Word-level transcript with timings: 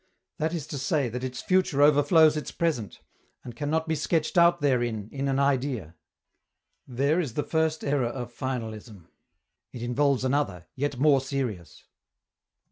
That 0.39 0.55
is 0.55 0.65
to 0.65 0.79
say 0.79 1.09
that 1.09 1.23
its 1.23 1.43
future 1.43 1.79
overflows 1.83 2.35
its 2.35 2.49
present, 2.51 3.01
and 3.43 3.55
can 3.55 3.69
not 3.69 3.87
be 3.87 3.93
sketched 3.93 4.35
out 4.35 4.59
therein 4.59 5.07
in 5.11 5.27
an 5.27 5.37
idea. 5.37 5.93
There 6.87 7.19
is 7.19 7.35
the 7.35 7.43
first 7.43 7.83
error 7.83 8.07
of 8.07 8.33
finalism. 8.33 9.09
It 9.71 9.83
involves 9.83 10.23
another, 10.25 10.65
yet 10.75 10.97
more 10.97 11.21
serious. 11.21 11.83